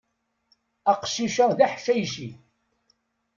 [0.91, 2.29] Aqcic-a d aḥcayci.